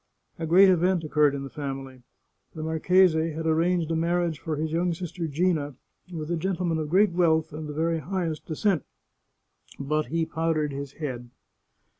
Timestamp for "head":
10.93-11.29